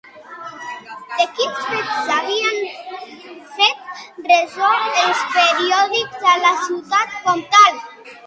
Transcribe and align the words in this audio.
De 1.17 1.25
quins 1.39 1.59
fets 1.73 1.97
s'havien 2.07 2.57
fet 3.59 4.23
ressò 4.31 4.71
els 5.03 5.21
periòdics 5.35 6.27
a 6.33 6.33
la 6.47 6.57
Ciutat 6.65 7.13
Comtal? 7.27 7.79